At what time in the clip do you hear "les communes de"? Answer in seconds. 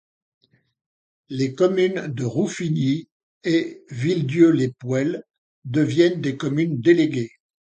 1.29-2.23